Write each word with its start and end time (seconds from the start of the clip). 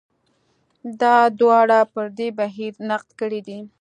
دا 1.01 1.15
دواړو 1.39 1.79
پر 1.93 2.05
دې 2.17 2.27
بهیر 2.39 2.73
نقد 2.89 3.09
کړی 3.19 3.39
دی. 3.47 3.59